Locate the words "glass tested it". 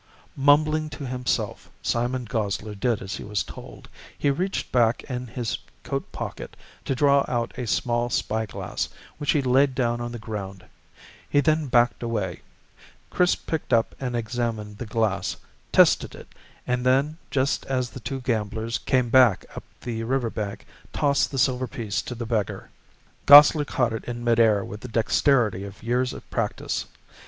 14.87-16.29